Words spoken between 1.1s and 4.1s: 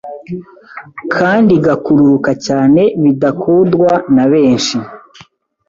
kandi igakururuka cyane bidakudwa